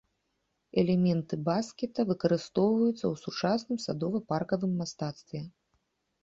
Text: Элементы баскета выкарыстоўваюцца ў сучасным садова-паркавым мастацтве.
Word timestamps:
Элементы 0.81 1.33
баскета 1.49 2.01
выкарыстоўваюцца 2.11 2.95
ў 3.11 3.15
сучасным 3.25 3.77
садова-паркавым 3.85 4.73
мастацтве. 4.81 5.45